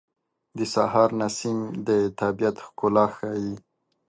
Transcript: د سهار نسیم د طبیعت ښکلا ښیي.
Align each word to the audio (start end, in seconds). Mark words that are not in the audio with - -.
د 0.57 0.59
سهار 0.73 1.09
نسیم 1.21 1.59
د 1.87 1.89
طبیعت 2.21 2.55
ښکلا 2.65 3.05
ښیي. 3.15 3.53